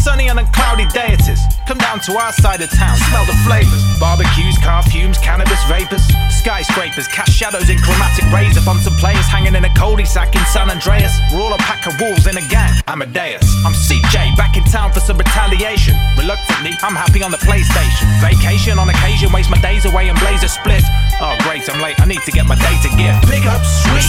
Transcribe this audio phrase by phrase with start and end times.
[0.00, 1.40] sunny and cloudy day it is.
[1.68, 3.82] Come down to our side of town, smell the flavors.
[4.00, 6.02] Barbecues, car fumes, cannabis vapors.
[6.40, 10.70] Skyscrapers, cast shadows in chromatic rays upon some players hanging in a cul-de-sac in San
[10.70, 11.12] Andreas.
[11.32, 12.80] We're all a pack of wolves in a gang.
[12.88, 13.44] Amadeus.
[13.64, 15.94] I'm CJ, back in town for some retaliation.
[16.16, 18.08] Reluctantly, I'm happy on the PlayStation.
[18.24, 20.82] Vacation on occasion, waste my days away and blaze a split.
[21.20, 23.14] Oh great, I'm late, I need to get my data gear.
[23.28, 23.99] Big up Sweet,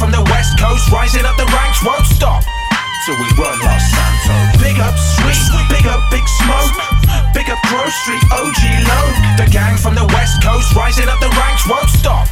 [0.00, 2.42] from the West Coast rising up the ranks won't stop
[3.04, 4.56] till we run Los Santos.
[4.56, 5.36] Big up Sweet,
[5.68, 6.72] big up Big Smoke,
[7.34, 9.12] big up Grove Street, OG Loc.
[9.36, 12.26] The gang from the West Coast rising up the ranks won't stop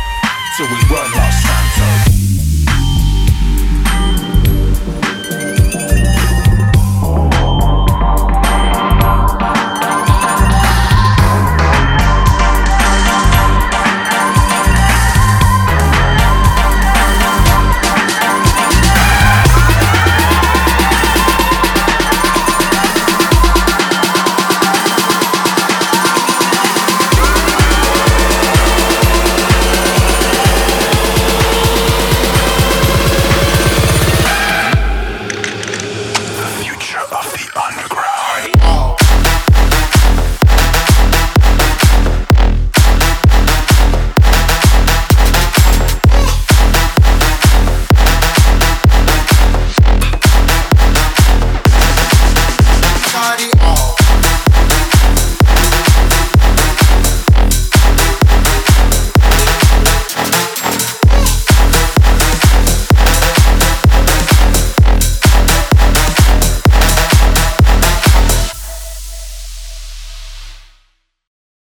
[0.56, 2.07] till we run Los Santos.